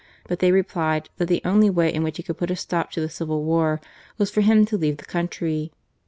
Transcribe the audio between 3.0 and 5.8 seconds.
the Civil War was for him to leave the country.